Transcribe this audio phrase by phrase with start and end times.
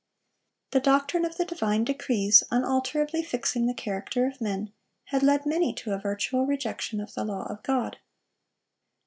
[0.71, 5.73] The doctrine of the divine decrees, unalterably fixing the character of men, had led many
[5.75, 7.99] to a virtual rejection of the law of God.